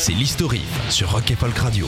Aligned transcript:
c'est 0.00 0.12
l'historif 0.14 0.62
sur 0.88 1.12
Rock 1.12 1.30
et 1.30 1.34
Radio. 1.58 1.86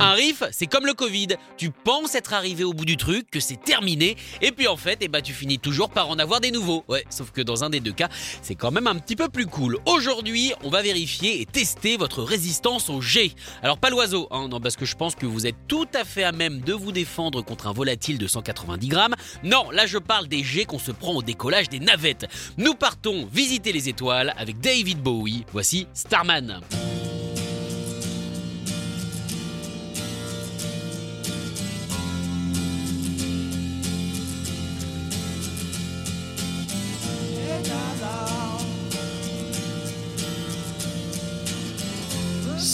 Un 0.00 0.14
riff, 0.14 0.42
c'est 0.50 0.66
comme 0.66 0.84
le 0.84 0.94
Covid. 0.94 1.28
Tu 1.56 1.70
penses 1.70 2.16
être 2.16 2.32
arrivé 2.32 2.64
au 2.64 2.72
bout 2.72 2.84
du 2.84 2.96
truc, 2.96 3.30
que 3.30 3.38
c'est 3.38 3.62
terminé, 3.62 4.16
et 4.40 4.50
puis 4.50 4.66
en 4.66 4.76
fait, 4.76 4.98
eh 5.00 5.06
ben, 5.06 5.22
tu 5.22 5.32
finis 5.32 5.60
toujours 5.60 5.88
par 5.88 6.10
en 6.10 6.18
avoir 6.18 6.40
des 6.40 6.50
nouveaux. 6.50 6.82
Ouais, 6.88 7.04
sauf 7.08 7.30
que 7.30 7.40
dans 7.40 7.62
un 7.62 7.70
des 7.70 7.78
deux 7.78 7.92
cas, 7.92 8.08
c'est 8.42 8.56
quand 8.56 8.72
même 8.72 8.88
un 8.88 8.96
petit 8.96 9.14
peu 9.14 9.28
plus 9.28 9.46
cool. 9.46 9.78
Aujourd'hui, 9.86 10.52
on 10.64 10.70
va 10.70 10.82
vérifier 10.82 11.40
et 11.40 11.46
tester 11.46 11.96
votre 11.96 12.24
résistance 12.24 12.90
au 12.90 13.00
G. 13.00 13.32
Alors 13.62 13.78
pas 13.78 13.90
l'oiseau, 13.90 14.26
hein, 14.32 14.48
non, 14.48 14.60
parce 14.60 14.74
que 14.74 14.84
je 14.84 14.96
pense 14.96 15.14
que 15.14 15.26
vous 15.26 15.46
êtes 15.46 15.68
tout 15.68 15.88
à 15.94 16.02
fait 16.02 16.24
à 16.24 16.32
même 16.32 16.62
de 16.62 16.72
vous 16.72 16.90
défendre 16.90 17.42
contre 17.42 17.68
un 17.68 17.72
volatile 17.72 18.18
de 18.18 18.26
190 18.26 18.88
grammes. 18.88 19.14
Non, 19.44 19.70
là 19.70 19.86
je 19.86 19.98
parle 19.98 20.26
des 20.26 20.42
G 20.42 20.64
qu'on 20.64 20.80
se 20.80 20.90
prend 20.90 21.14
au 21.14 21.22
décollage 21.22 21.68
des 21.68 21.78
navettes. 21.78 22.26
Nous 22.58 22.74
partons 22.74 23.28
visiter 23.32 23.70
les 23.70 23.88
étoiles 23.88 24.34
avec 24.36 24.58
David 24.58 24.98
Bowie. 24.98 25.44
Voici 25.52 25.86
Starman. 25.94 26.60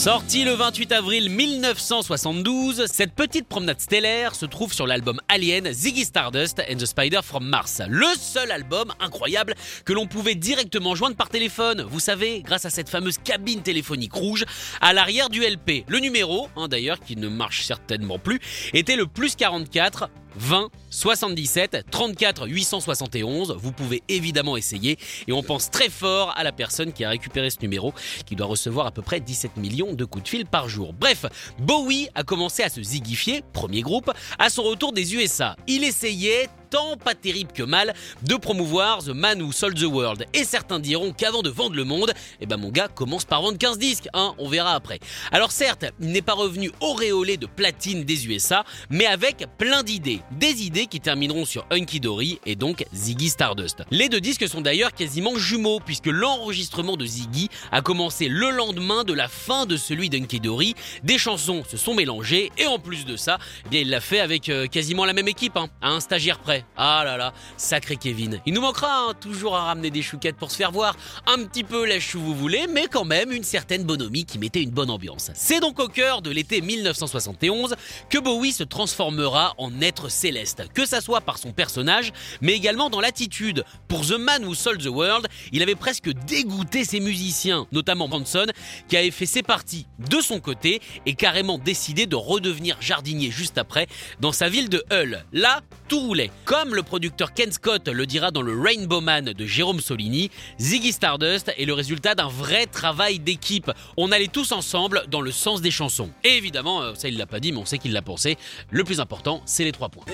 Sorti 0.08 0.42
le 0.42 0.52
28 0.52 0.92
avril 0.92 1.28
1972, 1.28 2.86
cette 2.86 3.12
petite 3.12 3.46
promenade 3.46 3.78
stellaire 3.78 4.34
se 4.34 4.46
trouve 4.46 4.72
sur 4.72 4.86
l'album 4.86 5.20
Alien 5.28 5.70
Ziggy 5.70 6.06
Stardust 6.06 6.60
and 6.60 6.76
the 6.76 6.86
Spider 6.86 7.20
from 7.22 7.46
Mars. 7.46 7.82
Le 7.86 8.06
seul 8.18 8.50
album 8.50 8.90
incroyable 9.00 9.54
que 9.84 9.92
l'on 9.92 10.06
pouvait 10.06 10.34
directement 10.34 10.94
joindre 10.94 11.14
par 11.14 11.28
téléphone. 11.28 11.82
Vous 11.82 12.00
savez, 12.00 12.40
grâce 12.40 12.64
à 12.64 12.70
cette 12.70 12.88
fameuse 12.88 13.18
cabine 13.18 13.60
téléphonique 13.60 14.14
rouge 14.14 14.46
à 14.80 14.94
l'arrière 14.94 15.28
du 15.28 15.42
LP. 15.42 15.84
Le 15.88 15.98
numéro, 15.98 16.48
hein, 16.56 16.68
d'ailleurs, 16.68 17.00
qui 17.00 17.14
ne 17.14 17.28
marche 17.28 17.66
certainement 17.66 18.18
plus, 18.18 18.40
était 18.72 18.96
le 18.96 19.06
plus 19.06 19.36
44 19.36 20.08
20 20.36 20.68
77 20.90 21.86
34 21.90 22.48
871. 22.48 23.56
Vous 23.58 23.72
pouvez 23.72 24.02
évidemment 24.08 24.56
essayer 24.56 24.98
et 25.26 25.32
on 25.32 25.42
pense 25.42 25.70
très 25.70 25.88
fort 25.88 26.32
à 26.36 26.44
la 26.44 26.52
personne 26.52 26.92
qui 26.92 27.04
a 27.04 27.10
récupéré 27.10 27.50
ce 27.50 27.58
numéro 27.62 27.92
qui 28.26 28.36
doit 28.36 28.46
recevoir 28.46 28.86
à 28.86 28.90
peu 28.90 29.02
près 29.02 29.20
17 29.20 29.56
millions 29.56 29.94
de 29.94 30.04
coups 30.04 30.24
de 30.24 30.28
fil 30.28 30.46
par 30.46 30.68
jour. 30.68 30.92
Bref, 30.92 31.26
Bowie 31.58 32.08
a 32.14 32.22
commencé 32.22 32.62
à 32.62 32.68
se 32.68 32.82
zigifier, 32.82 33.42
premier 33.52 33.82
groupe, 33.82 34.10
à 34.38 34.50
son 34.50 34.62
retour 34.62 34.92
des 34.92 35.14
USA. 35.14 35.56
Il 35.66 35.84
essayait 35.84 36.48
tant 36.70 36.96
pas 36.96 37.14
terrible 37.14 37.52
que 37.52 37.62
mal 37.62 37.94
de 38.22 38.34
promouvoir 38.36 39.02
The 39.02 39.08
Man 39.08 39.42
Who 39.42 39.52
Sold 39.52 39.78
the 39.78 39.84
World. 39.84 40.26
Et 40.34 40.44
certains 40.44 40.80
diront 40.80 41.12
qu'avant 41.12 41.42
de 41.42 41.50
vendre 41.50 41.76
le 41.76 41.84
monde, 41.84 42.12
eh 42.40 42.46
ben 42.46 42.56
mon 42.56 42.70
gars 42.70 42.88
commence 42.88 43.24
par 43.24 43.42
vendre 43.42 43.58
15 43.58 43.78
disques, 43.78 44.08
hein, 44.14 44.34
on 44.38 44.48
verra 44.48 44.74
après. 44.74 44.98
Alors 45.32 45.52
certes, 45.52 45.86
il 46.00 46.08
n'est 46.08 46.22
pas 46.22 46.34
revenu 46.34 46.70
auréolé 46.80 47.36
de 47.36 47.46
platine 47.46 48.04
des 48.04 48.26
USA, 48.26 48.64
mais 48.90 49.06
avec 49.06 49.46
plein 49.58 49.82
d'idées. 49.82 50.20
Des 50.32 50.62
idées 50.62 50.86
qui 50.86 51.00
termineront 51.00 51.44
sur 51.44 51.66
Hunky 51.70 52.00
Dory 52.00 52.40
et 52.46 52.56
donc 52.56 52.84
Ziggy 52.94 53.28
Stardust. 53.28 53.82
Les 53.90 54.08
deux 54.08 54.20
disques 54.20 54.48
sont 54.48 54.60
d'ailleurs 54.60 54.92
quasiment 54.92 55.36
jumeaux, 55.36 55.80
puisque 55.80 56.06
l'enregistrement 56.06 56.96
de 56.96 57.06
Ziggy 57.06 57.48
a 57.72 57.80
commencé 57.80 58.28
le 58.28 58.50
lendemain 58.50 59.04
de 59.04 59.12
la 59.12 59.28
fin 59.28 59.66
de 59.66 59.76
celui 59.76 60.08
d'Hunky 60.10 60.40
Dory. 60.40 60.74
Des 61.02 61.18
chansons 61.18 61.62
se 61.68 61.76
sont 61.76 61.94
mélangées, 61.94 62.52
et 62.58 62.66
en 62.66 62.78
plus 62.78 63.04
de 63.04 63.16
ça, 63.16 63.38
eh 63.66 63.68
bien 63.68 63.80
il 63.80 63.90
l'a 63.90 64.00
fait 64.00 64.20
avec 64.20 64.48
euh, 64.48 64.66
quasiment 64.66 65.04
la 65.04 65.12
même 65.12 65.28
équipe, 65.28 65.56
hein, 65.56 65.68
à 65.80 65.90
un 65.90 66.00
stagiaire 66.00 66.38
près. 66.38 66.57
Ah 66.76 67.02
là 67.04 67.16
là, 67.16 67.32
sacré 67.56 67.96
Kevin. 67.96 68.40
Il 68.46 68.54
nous 68.54 68.60
manquera 68.60 69.08
hein, 69.08 69.14
toujours 69.20 69.56
à 69.56 69.64
ramener 69.64 69.90
des 69.90 70.02
chouquettes 70.02 70.36
pour 70.36 70.50
se 70.50 70.56
faire 70.56 70.72
voir. 70.72 70.96
Un 71.26 71.44
petit 71.44 71.64
peu 71.64 71.86
lèche 71.86 72.14
où 72.14 72.20
vous 72.20 72.34
voulez, 72.34 72.66
mais 72.68 72.86
quand 72.86 73.04
même 73.04 73.32
une 73.32 73.44
certaine 73.44 73.84
bonhomie 73.84 74.24
qui 74.24 74.38
mettait 74.38 74.62
une 74.62 74.70
bonne 74.70 74.90
ambiance. 74.90 75.30
C'est 75.34 75.60
donc 75.60 75.80
au 75.80 75.88
cœur 75.88 76.22
de 76.22 76.30
l'été 76.30 76.60
1971 76.60 77.76
que 78.10 78.18
Bowie 78.18 78.52
se 78.52 78.64
transformera 78.64 79.54
en 79.58 79.80
être 79.80 80.10
céleste, 80.10 80.64
que 80.74 80.86
ça 80.86 81.00
soit 81.00 81.20
par 81.20 81.38
son 81.38 81.52
personnage, 81.52 82.12
mais 82.40 82.52
également 82.52 82.90
dans 82.90 83.00
l'attitude. 83.00 83.64
Pour 83.88 84.06
The 84.06 84.18
Man 84.18 84.44
Who 84.44 84.54
Sold 84.54 84.82
the 84.82 84.88
World, 84.88 85.28
il 85.52 85.62
avait 85.62 85.74
presque 85.74 86.10
dégoûté 86.26 86.84
ses 86.84 87.00
musiciens, 87.00 87.66
notamment 87.72 88.08
Manson, 88.08 88.46
qui 88.88 88.96
avait 88.96 89.10
fait 89.10 89.26
ses 89.26 89.42
parties 89.42 89.86
de 89.98 90.20
son 90.20 90.40
côté 90.40 90.80
et 91.06 91.14
carrément 91.14 91.58
décidé 91.58 92.06
de 92.06 92.16
redevenir 92.16 92.76
jardinier 92.80 93.30
juste 93.30 93.58
après 93.58 93.86
dans 94.20 94.32
sa 94.32 94.48
ville 94.48 94.68
de 94.68 94.84
Hull. 94.90 95.24
Là, 95.32 95.60
tout 95.88 96.00
roulait. 96.00 96.30
Comme 96.48 96.74
le 96.74 96.82
producteur 96.82 97.34
Ken 97.34 97.52
Scott 97.52 97.88
le 97.88 98.06
dira 98.06 98.30
dans 98.30 98.40
le 98.40 98.58
Rainbow 98.58 99.02
Man 99.02 99.34
de 99.34 99.44
Jérôme 99.44 99.80
Solini, 99.80 100.30
Ziggy 100.58 100.92
Stardust 100.92 101.52
est 101.58 101.66
le 101.66 101.74
résultat 101.74 102.14
d'un 102.14 102.28
vrai 102.28 102.64
travail 102.64 103.18
d'équipe. 103.18 103.70
On 103.98 104.12
allait 104.12 104.28
tous 104.28 104.52
ensemble 104.52 105.02
dans 105.10 105.20
le 105.20 105.30
sens 105.30 105.60
des 105.60 105.70
chansons. 105.70 106.08
Et 106.24 106.38
évidemment, 106.38 106.80
euh, 106.80 106.94
ça 106.94 107.08
il 107.08 107.18
l'a 107.18 107.26
pas 107.26 107.38
dit, 107.38 107.52
mais 107.52 107.58
on 107.58 107.66
sait 107.66 107.76
qu'il 107.76 107.92
l'a 107.92 108.00
pensé. 108.00 108.38
Le 108.70 108.82
plus 108.82 108.98
important, 108.98 109.42
c'est 109.44 109.64
les 109.64 109.72
trois 109.72 109.90
points. 109.90 110.06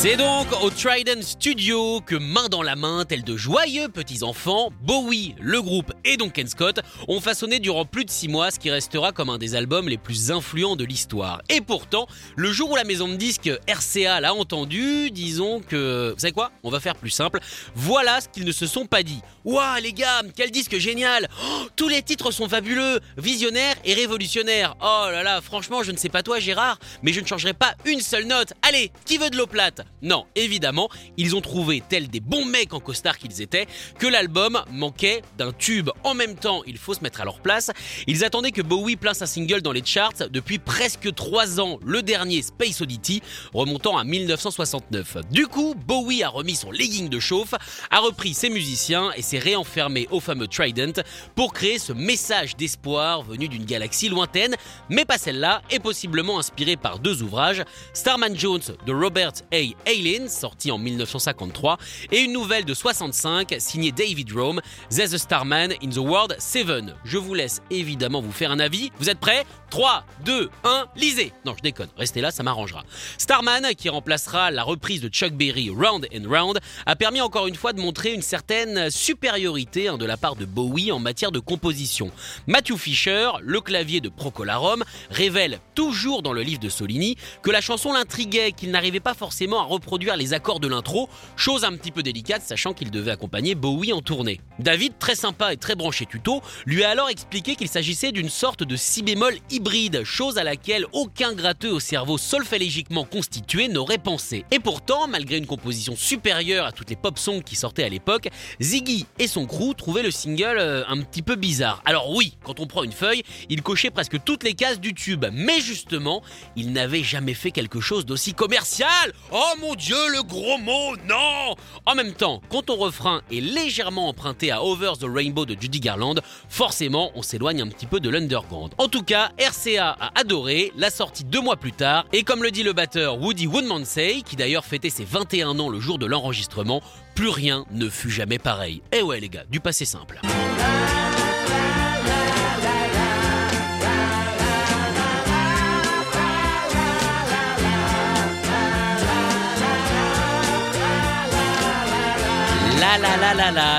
C'est 0.00 0.14
donc 0.14 0.46
au 0.62 0.70
Trident 0.70 1.20
Studio 1.22 2.00
que 2.00 2.14
main 2.14 2.48
dans 2.48 2.62
la 2.62 2.76
main, 2.76 3.04
tels 3.04 3.24
de 3.24 3.36
joyeux 3.36 3.88
petits 3.88 4.22
enfants, 4.22 4.70
Bowie, 4.82 5.34
le 5.40 5.60
groupe 5.60 5.92
et 6.04 6.16
donc 6.16 6.34
Ken 6.34 6.46
Scott 6.46 6.78
ont 7.08 7.20
façonné 7.20 7.58
durant 7.58 7.84
plus 7.84 8.04
de 8.04 8.10
6 8.10 8.28
mois 8.28 8.52
ce 8.52 8.60
qui 8.60 8.70
restera 8.70 9.10
comme 9.10 9.28
un 9.28 9.38
des 9.38 9.56
albums 9.56 9.88
les 9.88 9.98
plus 9.98 10.30
influents 10.30 10.76
de 10.76 10.84
l'histoire. 10.84 11.42
Et 11.48 11.60
pourtant, 11.60 12.06
le 12.36 12.52
jour 12.52 12.70
où 12.70 12.76
la 12.76 12.84
maison 12.84 13.08
de 13.08 13.16
disques 13.16 13.50
RCA 13.66 14.20
l'a 14.20 14.34
entendu, 14.34 15.10
disons 15.10 15.58
que... 15.58 16.12
Vous 16.14 16.20
savez 16.20 16.32
quoi? 16.32 16.52
On 16.62 16.70
va 16.70 16.78
faire 16.78 16.94
plus 16.94 17.10
simple. 17.10 17.40
Voilà 17.74 18.20
ce 18.20 18.28
qu'ils 18.28 18.44
ne 18.44 18.52
se 18.52 18.68
sont 18.68 18.86
pas 18.86 19.02
dit. 19.02 19.20
Ouah 19.44 19.80
les 19.80 19.92
gars, 19.92 20.22
quel 20.36 20.52
disque 20.52 20.78
génial 20.78 21.28
Oh, 21.42 21.66
Tous 21.74 21.88
les 21.88 22.02
titres 22.02 22.30
sont 22.30 22.48
fabuleux, 22.48 23.00
visionnaires 23.16 23.74
et 23.84 23.94
révolutionnaires. 23.94 24.76
Oh 24.80 25.06
là 25.10 25.24
là, 25.24 25.40
franchement, 25.40 25.82
je 25.82 25.90
ne 25.90 25.96
sais 25.96 26.08
pas 26.08 26.22
toi 26.22 26.38
Gérard, 26.38 26.78
mais 27.02 27.12
je 27.12 27.18
ne 27.20 27.26
changerai 27.26 27.52
pas 27.52 27.74
une 27.84 28.00
seule 28.00 28.26
note. 28.26 28.52
Allez, 28.62 28.92
qui 29.04 29.18
veut 29.18 29.30
de 29.30 29.36
l'eau 29.36 29.48
plate? 29.48 29.84
Non, 30.02 30.26
évidemment, 30.36 30.88
ils 31.16 31.34
ont 31.34 31.40
trouvé, 31.40 31.82
tels 31.88 32.08
des 32.08 32.20
bons 32.20 32.44
mecs 32.44 32.72
en 32.74 32.80
costard 32.80 33.18
qu'ils 33.18 33.42
étaient, 33.42 33.66
que 33.98 34.06
l'album 34.06 34.62
manquait 34.70 35.22
d'un 35.36 35.52
tube. 35.52 35.90
En 36.04 36.14
même 36.14 36.36
temps, 36.36 36.62
il 36.66 36.78
faut 36.78 36.94
se 36.94 37.00
mettre 37.00 37.20
à 37.20 37.24
leur 37.24 37.40
place, 37.40 37.70
ils 38.06 38.24
attendaient 38.24 38.52
que 38.52 38.62
Bowie 38.62 38.96
place 38.96 39.22
un 39.22 39.26
single 39.26 39.62
dans 39.62 39.72
les 39.72 39.84
charts 39.84 40.28
depuis 40.30 40.58
presque 40.58 41.12
3 41.12 41.60
ans, 41.60 41.78
le 41.84 42.02
dernier 42.02 42.42
Space 42.42 42.80
Oddity, 42.80 43.22
remontant 43.52 43.96
à 43.96 44.04
1969. 44.04 45.18
Du 45.30 45.46
coup, 45.46 45.74
Bowie 45.74 46.22
a 46.22 46.28
remis 46.28 46.54
son 46.54 46.70
legging 46.70 47.08
de 47.08 47.18
chauffe, 47.18 47.54
a 47.90 47.98
repris 48.00 48.34
ses 48.34 48.50
musiciens 48.50 49.10
et 49.16 49.22
s'est 49.22 49.38
réenfermé 49.38 50.06
au 50.10 50.20
fameux 50.20 50.46
Trident 50.46 51.02
pour 51.34 51.52
créer 51.52 51.78
ce 51.78 51.92
message 51.92 52.56
d'espoir 52.56 53.22
venu 53.22 53.48
d'une 53.48 53.64
galaxie 53.64 54.08
lointaine, 54.08 54.54
mais 54.88 55.04
pas 55.04 55.18
celle-là, 55.18 55.62
et 55.70 55.78
possiblement 55.78 56.38
inspiré 56.38 56.76
par 56.76 56.98
deux 56.98 57.22
ouvrages, 57.22 57.62
Starman 57.92 58.36
Jones 58.36 58.62
de 58.86 58.92
Robert 58.92 59.32
A. 59.52 59.87
Aileen, 59.88 60.28
sorti 60.28 60.70
en 60.70 60.76
1953, 60.76 61.78
et 62.12 62.20
une 62.20 62.32
nouvelle 62.32 62.66
de 62.66 62.74
65 62.74 63.54
signée 63.58 63.90
David 63.90 64.30
Rome, 64.32 64.60
There's 64.90 65.14
a 65.14 65.18
Starman 65.18 65.72
in 65.82 65.88
the 65.88 65.96
World 65.96 66.36
7. 66.38 66.94
Je 67.04 67.16
vous 67.16 67.32
laisse 67.32 67.62
évidemment 67.70 68.20
vous 68.20 68.30
faire 68.30 68.50
un 68.50 68.60
avis. 68.60 68.92
Vous 68.98 69.08
êtes 69.08 69.18
prêts? 69.18 69.46
3, 69.70 70.04
2, 70.24 70.50
1, 70.64 70.86
lisez 70.96 71.32
Non, 71.44 71.54
je 71.56 71.62
déconne, 71.62 71.88
restez 71.96 72.20
là, 72.20 72.30
ça 72.30 72.42
m'arrangera. 72.42 72.84
Starman, 73.16 73.64
qui 73.76 73.88
remplacera 73.88 74.50
la 74.50 74.62
reprise 74.62 75.00
de 75.00 75.08
Chuck 75.08 75.32
Berry 75.32 75.70
Round 75.70 76.06
and 76.14 76.28
Round, 76.28 76.58
a 76.84 76.96
permis 76.96 77.20
encore 77.20 77.46
une 77.46 77.54
fois 77.54 77.72
de 77.72 77.80
montrer 77.80 78.12
une 78.12 78.22
certaine 78.22 78.90
supériorité 78.90 79.88
hein, 79.88 79.96
de 79.96 80.04
la 80.04 80.16
part 80.16 80.36
de 80.36 80.44
Bowie 80.44 80.92
en 80.92 80.98
matière 80.98 81.32
de 81.32 81.38
composition. 81.38 82.10
Matthew 82.46 82.76
Fisher, 82.76 83.30
le 83.40 83.60
clavier 83.60 84.00
de 84.00 84.08
Procolarum, 84.08 84.84
révèle 85.10 85.60
toujours 85.74 86.22
dans 86.22 86.32
le 86.32 86.42
livre 86.42 86.60
de 86.60 86.68
Solini 86.68 87.16
que 87.42 87.50
la 87.50 87.60
chanson 87.60 87.92
l'intriguait, 87.92 88.52
qu'il 88.52 88.70
n'arrivait 88.70 89.00
pas 89.00 89.14
forcément 89.14 89.60
à 89.60 89.64
reproduire 89.78 90.16
les 90.16 90.34
accords 90.34 90.60
de 90.60 90.68
l'intro, 90.68 91.08
chose 91.36 91.64
un 91.64 91.72
petit 91.76 91.90
peu 91.90 92.02
délicate 92.02 92.42
sachant 92.42 92.74
qu'il 92.74 92.90
devait 92.90 93.10
accompagner 93.10 93.54
Bowie 93.54 93.92
en 93.92 94.00
tournée. 94.00 94.40
David, 94.58 94.98
très 94.98 95.14
sympa 95.14 95.52
et 95.52 95.56
très 95.56 95.74
branché 95.74 96.06
tuto, 96.06 96.42
lui 96.66 96.84
a 96.84 96.90
alors 96.90 97.08
expliqué 97.08 97.56
qu'il 97.56 97.68
s'agissait 97.68 98.12
d'une 98.12 98.28
sorte 98.28 98.62
de 98.62 98.76
si 98.76 99.02
bémol 99.02 99.34
hybride, 99.50 100.04
chose 100.04 100.38
à 100.38 100.44
laquelle 100.44 100.86
aucun 100.92 101.32
gratteux 101.32 101.72
au 101.72 101.80
cerveau 101.80 102.18
solfélégiquement 102.18 103.04
constitué 103.04 103.68
n'aurait 103.68 103.98
pensé. 103.98 104.44
Et 104.50 104.58
pourtant, 104.58 105.08
malgré 105.08 105.38
une 105.38 105.46
composition 105.46 105.96
supérieure 105.96 106.66
à 106.66 106.72
toutes 106.72 106.90
les 106.90 106.96
pop 106.96 107.18
songs 107.18 107.40
qui 107.40 107.56
sortaient 107.56 107.84
à 107.84 107.88
l'époque, 107.88 108.28
Ziggy 108.60 109.06
et 109.18 109.26
son 109.26 109.46
crew 109.46 109.74
trouvaient 109.76 110.02
le 110.02 110.10
single 110.10 110.58
euh, 110.58 110.84
un 110.88 111.00
petit 111.02 111.22
peu 111.22 111.36
bizarre. 111.36 111.82
Alors 111.84 112.10
oui, 112.10 112.36
quand 112.44 112.60
on 112.60 112.66
prend 112.66 112.84
une 112.84 112.92
feuille, 112.92 113.22
il 113.48 113.62
cochait 113.62 113.90
presque 113.90 114.22
toutes 114.24 114.44
les 114.44 114.54
cases 114.54 114.80
du 114.80 114.94
tube, 114.94 115.26
mais 115.32 115.60
justement, 115.60 116.22
il 116.56 116.72
n'avait 116.72 117.02
jamais 117.02 117.34
fait 117.34 117.50
quelque 117.50 117.80
chose 117.80 118.06
d'aussi 118.06 118.34
commercial. 118.34 119.12
Oh 119.32 119.52
mon 119.60 119.67
dieu, 119.76 119.96
le 120.12 120.22
gros 120.22 120.58
mot, 120.58 120.96
non 121.06 121.54
En 121.86 121.94
même 121.94 122.12
temps, 122.12 122.40
quand 122.48 122.62
ton 122.62 122.76
refrain 122.76 123.22
est 123.30 123.40
légèrement 123.40 124.08
emprunté 124.08 124.50
à 124.50 124.62
Over 124.62 124.92
the 125.00 125.06
Rainbow 125.06 125.46
de 125.46 125.56
Judy 125.60 125.80
Garland, 125.80 126.16
forcément, 126.48 127.10
on 127.14 127.22
s'éloigne 127.22 127.62
un 127.62 127.68
petit 127.68 127.86
peu 127.86 128.00
de 128.00 128.08
l'underground. 128.08 128.72
En 128.78 128.88
tout 128.88 129.02
cas, 129.02 129.30
RCA 129.38 129.96
a 130.00 130.10
adoré, 130.18 130.72
la 130.76 130.90
sortie 130.90 131.24
deux 131.24 131.40
mois 131.40 131.56
plus 131.56 131.72
tard, 131.72 132.04
et 132.12 132.22
comme 132.22 132.42
le 132.42 132.50
dit 132.50 132.62
le 132.62 132.72
batteur 132.72 133.20
Woody 133.20 133.46
Woodmansey, 133.46 134.22
qui 134.24 134.36
d'ailleurs 134.36 134.64
fêtait 134.64 134.90
ses 134.90 135.04
21 135.04 135.58
ans 135.58 135.68
le 135.68 135.80
jour 135.80 135.98
de 135.98 136.06
l'enregistrement, 136.06 136.82
plus 137.14 137.28
rien 137.28 137.64
ne 137.70 137.88
fut 137.88 138.10
jamais 138.10 138.38
pareil. 138.38 138.82
Eh 138.92 139.02
ouais 139.02 139.20
les 139.20 139.28
gars, 139.28 139.44
du 139.50 139.60
passé 139.60 139.84
simple. 139.84 140.20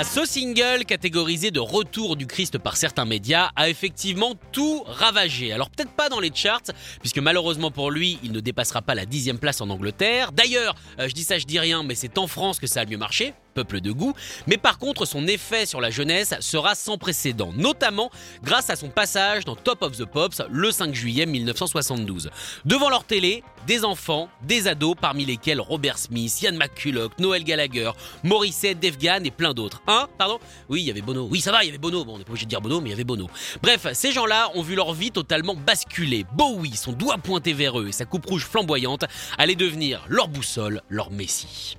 Ce 0.04 0.24
single 0.24 0.86
catégorisé 0.86 1.50
de 1.50 1.60
retour 1.60 2.16
du 2.16 2.28
Christ 2.28 2.60
par 2.60 2.78
certains 2.78 3.06
médias 3.06 3.50
a 3.56 3.68
effectivement 3.68 4.34
tout 4.52 4.84
ravagé. 4.86 5.52
Alors 5.52 5.72
peut-être 5.72 5.92
pas 5.94 6.10
dans 6.10 6.20
les 6.20 6.32
charts, 6.34 6.62
puisque 7.00 7.18
malheureusement 7.18 7.72
pour 7.72 7.90
lui, 7.90 8.20
il 8.22 8.32
ne 8.32 8.40
dépassera 8.40 8.84
pas 8.84 8.94
la 8.94 9.06
dixième 9.06 9.40
place 9.40 9.62
en 9.62 9.70
Angleterre. 9.72 10.32
D'ailleurs, 10.32 10.76
euh, 11.00 11.08
je 11.08 11.14
dis 11.14 11.24
ça, 11.24 11.40
je 11.40 11.46
dis 11.46 11.58
rien, 11.58 11.82
mais 11.82 11.96
c'est 11.96 12.20
en 12.20 12.28
France 12.28 12.60
que 12.60 12.68
ça 12.68 12.82
a 12.82 12.86
mieux 12.86 12.98
marché 12.98 13.34
peuple 13.54 13.82
de 13.82 13.92
goût, 13.92 14.14
mais 14.48 14.58
par 14.58 14.78
contre 14.78 15.06
son 15.06 15.28
effet 15.28 15.66
sur 15.66 15.82
la 15.82 15.90
jeunesse 15.90 16.34
sera 16.40 16.76
sans 16.76 16.98
précédent, 16.98 17.52
notamment 17.58 18.10
grâce 18.44 18.70
à 18.70 18.76
son 18.76 18.90
passage 18.90 19.44
dans 19.44 19.56
Top 19.56 19.82
of 19.82 19.98
the 19.98 20.06
Pops 20.06 20.42
le 20.50 20.72
5 20.72 20.94
juillet 20.94 21.26
1972. 21.26 22.30
Devant 22.66 22.90
leur 22.90 23.04
télé, 23.04 23.44
des 23.68 23.86
enfants, 23.86 24.30
des 24.44 24.68
ados, 24.68 24.96
parmi 25.00 25.26
lesquels 25.26 25.60
Robert 25.60 25.98
Smith, 25.98 26.42
Ian 26.42 26.54
McCulloch, 26.54 27.12
Noel 27.20 27.44
Gallagher, 27.44 27.92
Morissette, 28.24 28.80
Def 28.80 28.98
Gann 28.98 29.26
et 29.26 29.32
plein 29.32 29.54
d'autres. 29.54 29.82
Hein 29.88 30.08
Pardon? 30.18 30.40
Oui, 30.70 30.82
il 30.82 30.88
y 30.88 30.92
avait 30.92 31.02
Bono. 31.02 31.28
Oui, 31.30 31.42
ça 31.42 31.52
va, 31.52 31.64
il 31.64 31.68
y 31.68 31.70
avait 31.70 31.78
Bono. 31.78 32.06
Bon, 32.06 32.16
on 32.16 32.18
n'est 32.18 32.24
pas 32.24 32.32
obligé 32.32 32.46
de 32.46 32.50
dire 32.50 32.62
Bono, 32.62 32.82
mais 32.82 32.90
il 32.90 32.92
y 32.92 32.96
avait 32.96 33.04
Bono. 33.04 33.30
Bref, 33.62 33.88
ces 33.94 34.12
gens-là 34.12 34.52
ont 34.56 34.62
vu 34.62 34.76
leur 34.76 34.94
vie 34.94 35.12
totalement 35.12 35.56
basculer. 35.56 36.26
Bowie, 36.34 36.76
son 36.76 36.92
doigt 36.92 37.18
pointé 37.18 37.54
vers 37.54 37.80
eux 37.80 37.88
et 37.88 37.92
sa 37.92 38.06
coupe 38.06 38.26
rouge 38.26 38.46
flamboyante 38.46 39.06
allaient 39.38 39.56
devenir 39.56 40.04
leur 40.08 40.28
boussole, 40.28 40.82
leur 40.90 41.12
messie. 41.12 41.78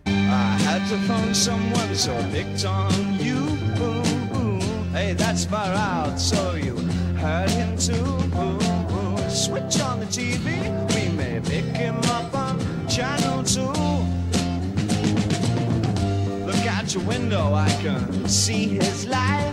I 10.46 10.89
Hey, 11.44 11.62
pick 11.62 11.76
him 11.76 11.96
up 11.96 12.34
on 12.34 12.58
channel. 12.88 13.38
Look 16.46 16.66
out 16.66 16.92
your 16.94 17.02
window, 17.04 17.54
I 17.54 17.68
can 17.82 18.28
see 18.28 18.66
his 18.66 19.06
light. 19.06 19.50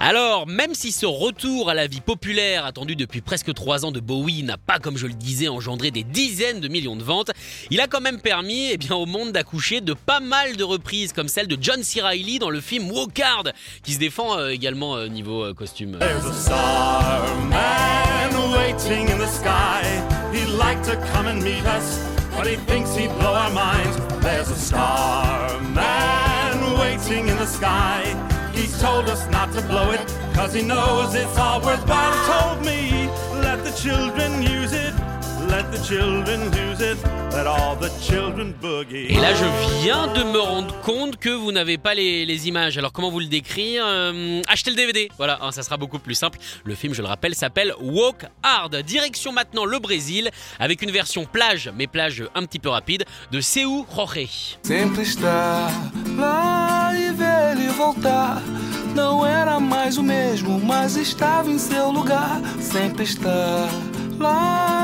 Alors, 0.00 0.46
même 0.46 0.74
si 0.74 0.92
ce 0.92 1.06
retour 1.06 1.70
à 1.70 1.74
la 1.74 1.86
vie 1.86 2.00
populaire 2.00 2.64
attendu 2.64 2.96
depuis 2.96 3.20
presque 3.20 3.52
3 3.52 3.84
ans 3.84 3.92
de 3.92 4.00
Bowie 4.00 4.42
n'a 4.42 4.56
pas, 4.56 4.78
comme 4.78 4.96
je 4.96 5.06
le 5.06 5.12
disais, 5.12 5.48
engendré 5.48 5.90
des 5.90 6.04
dizaines 6.04 6.60
de 6.60 6.68
millions 6.68 6.96
de 6.96 7.02
ventes, 7.02 7.30
il 7.70 7.80
a 7.80 7.86
quand 7.86 8.00
même 8.00 8.20
permis 8.20 8.70
eh 8.70 8.76
bien, 8.76 8.94
au 8.94 9.06
monde 9.06 9.32
d'accoucher 9.32 9.80
de 9.80 9.94
pas 9.94 10.20
mal 10.20 10.56
de 10.56 10.64
reprises, 10.64 11.12
comme 11.12 11.28
celle 11.28 11.48
de 11.48 11.56
John 11.60 11.82
C. 11.82 12.00
Reilly 12.00 12.38
dans 12.38 12.50
le 12.50 12.60
film 12.60 12.90
Walk 12.90 13.18
Hard, 13.20 13.52
qui 13.82 13.94
se 13.94 13.98
défend 13.98 14.38
euh, 14.38 14.48
également 14.48 14.96
euh, 14.96 15.08
niveau 15.08 15.44
euh, 15.44 15.54
costume. 15.54 15.98
Waiting 18.66 19.08
in 19.10 19.18
the 19.18 19.28
sky. 19.28 19.84
He'd 20.32 20.48
like 20.48 20.82
to 20.82 20.96
come 21.12 21.28
and 21.28 21.40
meet 21.40 21.64
us, 21.66 22.02
but 22.32 22.48
he 22.48 22.56
thinks 22.56 22.96
he'd 22.96 23.12
blow 23.20 23.32
our 23.32 23.50
minds. 23.50 23.96
There's 24.24 24.50
a 24.50 24.56
starman 24.56 25.76
waiting 26.76 27.28
in 27.28 27.36
the 27.36 27.46
sky. 27.46 28.02
He's 28.52 28.76
told 28.80 29.08
us 29.08 29.28
not 29.30 29.52
to 29.52 29.62
blow 29.62 29.92
it, 29.92 30.00
cause 30.34 30.52
he 30.52 30.62
knows 30.62 31.14
it's 31.14 31.38
all 31.38 31.60
worthwhile. 31.60 32.12
He 32.12 32.26
told 32.32 32.64
me, 32.66 33.08
let 33.40 33.62
the 33.62 33.70
children 33.70 34.42
use 34.42 34.72
it, 34.72 34.92
let 35.48 35.64
the 35.70 35.78
children 35.86 36.40
use 36.52 36.80
it, 36.80 36.96
let 37.32 37.46
all 37.46 37.76
the 37.76 37.90
children 38.02 38.52
boogie. 38.60 39.06
Et 39.08 39.20
là, 39.20 39.34
je 39.34 39.44
viens 39.82 40.06
de 40.08 40.22
me 40.24 40.38
rendre 40.38 40.74
compte 40.82 41.16
que 41.16 41.30
vous 41.30 41.52
n'avez 41.52 41.78
pas 41.78 41.94
les, 41.94 42.24
les 42.26 42.48
images. 42.48 42.76
Alors, 42.78 42.92
comment 42.92 43.10
vous 43.10 43.20
le 43.20 43.26
décrire 43.26 43.84
Euh, 43.86 44.42
Achetez 44.48 44.70
le 44.70 44.76
DVD. 44.76 45.08
Voilà, 45.18 45.38
hein, 45.42 45.50
ça 45.52 45.62
sera 45.62 45.76
beaucoup 45.76 45.98
plus 45.98 46.14
simple. 46.14 46.38
Le 46.64 46.74
film, 46.74 46.94
je 46.94 47.02
le 47.02 47.08
rappelle, 47.08 47.34
s'appelle 47.34 47.72
Walk 47.80 48.24
Hard. 48.42 48.76
Direction 48.82 49.32
maintenant 49.32 49.64
le 49.64 49.78
Brésil, 49.78 50.30
avec 50.58 50.82
une 50.82 50.90
version 50.90 51.24
plage, 51.24 51.70
mais 51.76 51.86
plage 51.86 52.24
un 52.34 52.44
petit 52.44 52.58
peu 52.58 52.68
rapide, 52.68 53.04
de 53.30 53.40
Seu 53.40 53.86
Jorge. 53.94 54.58
Sempre 54.62 55.02
estar 55.02 55.70
lá 56.16 56.92
e 56.94 57.10
ver 57.12 57.52
ele 57.56 57.68
voltar. 57.68 58.42
Não 58.94 59.24
era 59.26 59.60
mais 59.60 59.98
o 59.98 60.02
mesmo, 60.02 60.58
mas 60.58 60.96
estava 60.96 61.50
em 61.50 61.58
seu 61.58 61.90
lugar. 61.90 62.40
Sempre 62.60 63.04
estar 63.04 63.68
lá 64.18 64.75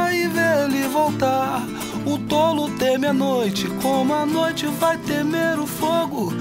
voltar. 0.92 1.62
O 2.06 2.18
tolo 2.18 2.68
teme 2.78 3.06
a 3.06 3.12
noite, 3.12 3.66
como 3.80 4.12
a 4.14 4.26
noite 4.26 4.66
vai 4.66 4.98
temer 4.98 5.58
o 5.58 5.66
fogo. 5.66 6.32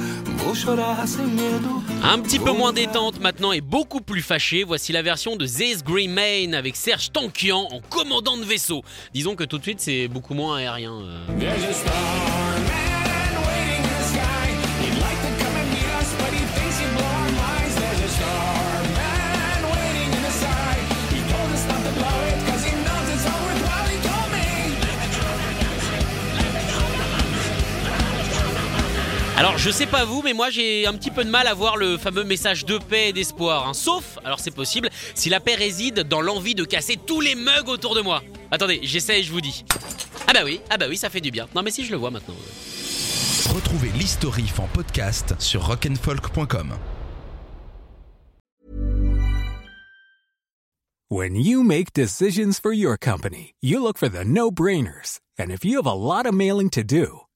Vou 0.44 0.56
chorar 0.56 1.08
sem 1.08 1.26
medo. 1.28 1.82
Un 2.04 2.20
petit 2.20 2.40
peu 2.40 2.52
moins 2.52 2.74
détente 2.74 3.20
maintenant 3.20 3.52
et 3.52 3.62
beaucoup 3.62 4.02
plus 4.02 4.22
fâchée, 4.24 4.64
voici 4.64 4.92
la 4.92 5.04
version 5.04 5.36
de 5.36 5.46
This 5.46 5.84
Green 5.84 6.12
Main 6.12 6.54
avec 6.54 6.76
Serge 6.76 7.12
Tankian 7.12 7.68
en 7.72 7.80
commandant 7.90 8.38
de 8.38 8.44
vaisseau. 8.44 8.84
Disons 9.14 9.36
que 9.36 9.44
tout 9.44 9.60
de 9.60 9.64
suite 9.64 9.80
c'est 9.80 10.08
beaucoup 10.08 10.34
moins 10.34 10.58
aérien. 10.58 10.94
euh. 10.94 12.41
Je 29.64 29.70
sais 29.70 29.86
pas 29.86 30.06
vous, 30.06 30.22
mais 30.24 30.34
moi 30.34 30.50
j'ai 30.50 30.88
un 30.88 30.94
petit 30.94 31.12
peu 31.12 31.24
de 31.24 31.30
mal 31.30 31.46
à 31.48 31.54
voir 31.54 31.78
le 31.78 31.98
fameux 31.98 32.24
message 32.24 32.66
de 32.66 32.78
paix 32.80 33.10
et 33.10 33.14
d'espoir. 33.14 33.68
hein. 33.68 33.74
Sauf, 33.74 34.18
alors 34.26 34.40
c'est 34.40 34.52
possible, 34.52 34.90
si 35.14 35.30
la 35.30 35.40
paix 35.40 35.56
réside 35.56 36.00
dans 36.02 36.22
l'envie 36.22 36.56
de 36.56 36.64
casser 36.64 36.98
tous 36.98 37.22
les 37.22 37.36
mugs 37.36 37.68
autour 37.68 37.94
de 37.96 38.02
moi. 38.02 38.24
Attendez, 38.50 38.80
j'essaie, 38.84 39.22
je 39.24 39.32
vous 39.32 39.42
dis. 39.42 39.64
Ah 40.28 40.34
bah 40.34 40.42
oui, 40.44 40.62
ah 40.70 40.78
bah 40.78 40.86
oui, 40.90 40.98
ça 40.98 41.10
fait 41.10 41.22
du 41.22 41.32
bien. 41.32 41.48
Non 41.56 41.62
mais 41.62 41.72
si 41.72 41.86
je 41.86 41.92
le 41.92 41.98
vois 41.98 42.10
maintenant. 42.12 42.36
Retrouvez 43.54 43.90
l'historif 43.98 44.60
en 44.60 44.68
podcast 44.68 45.36
sur 45.40 45.64
rock'n'folk.com. 45.68 46.74
When 51.10 51.36
you 51.36 51.62
make 51.62 51.92
decisions 51.94 52.54
for 52.58 52.72
your 52.72 52.98
company, 52.98 53.54
you 53.60 53.82
look 53.84 53.98
for 53.98 54.08
the 54.08 54.24
no-brainers. 54.24 55.20
And 55.38 55.52
if 55.52 55.66
you 55.66 55.76
have 55.76 55.86
a 55.86 55.94
lot 55.94 56.26
of 56.26 56.34
mailing 56.34 56.70
to 56.70 56.84
do, 56.86 57.22